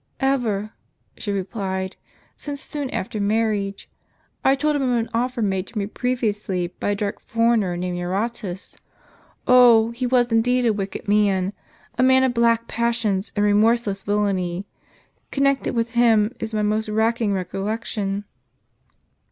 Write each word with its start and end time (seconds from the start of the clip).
"Ever," 0.19 0.71
she 1.15 1.31
replied, 1.31 1.95
"since 2.35 2.59
soon 2.59 2.89
after 2.89 3.19
marriage, 3.21 3.87
I 4.43 4.55
told 4.55 4.75
him 4.75 4.81
of 4.81 4.97
an 4.97 5.09
offer 5.13 5.43
made 5.43 5.67
to 5.67 5.77
me 5.77 5.85
previously, 5.85 6.73
by 6.79 6.89
a 6.89 6.95
dark 6.95 7.19
foreigner, 7.19 7.77
named 7.77 7.99
Eurotas. 7.99 8.77
Oh! 9.45 9.91
he 9.91 10.07
was 10.07 10.31
indeed 10.31 10.65
a 10.65 10.73
wicked 10.73 11.07
man, 11.07 11.53
a 11.99 12.01
man 12.01 12.23
of 12.23 12.33
black 12.33 12.67
passions 12.67 13.31
and 13.35 13.45
remorseless 13.45 14.01
villany. 14.01 14.65
Connected 15.29 15.75
with 15.75 15.91
him, 15.91 16.33
is 16.39 16.55
my 16.55 16.63
most 16.63 16.89
racking 16.89 17.33
recollection." 17.33 18.25